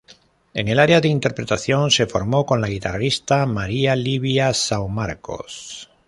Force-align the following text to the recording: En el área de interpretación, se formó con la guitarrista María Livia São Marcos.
En 0.55 0.67
el 0.67 0.79
área 0.79 0.99
de 0.99 1.09
interpretación, 1.09 1.91
se 1.91 2.07
formó 2.07 2.43
con 2.47 2.59
la 2.59 2.67
guitarrista 2.69 3.45
María 3.45 3.95
Livia 3.95 4.49
São 4.49 4.87
Marcos. 4.89 5.91